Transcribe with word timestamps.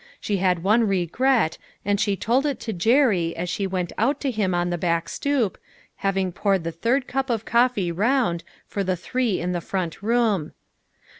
She 0.19 0.37
had 0.37 0.63
one 0.63 0.87
re 0.87 1.05
gret 1.05 1.59
and 1.85 1.99
she 2.01 2.15
told 2.15 2.47
it 2.47 2.59
to 2.61 2.73
Jerry 2.73 3.35
as 3.35 3.49
she 3.49 3.67
went 3.67 3.93
out 3.99 4.19
to 4.21 4.31
him 4.31 4.55
on 4.55 4.71
the 4.71 4.77
back 4.79 5.07
stoop, 5.07 5.59
having 5.97 6.31
poured 6.31 6.63
the 6.63 6.71
third 6.71 7.05
cup 7.07 7.29
of 7.29 7.45
coffee 7.45 7.91
around, 7.91 8.43
for 8.65 8.83
the 8.83 8.95
three 8.97 9.39
in 9.39 9.51
the 9.51 9.61
front 9.61 10.01
room. 10.01 10.53